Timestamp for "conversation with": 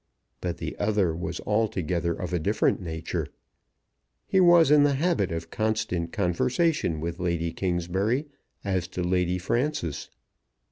6.11-7.19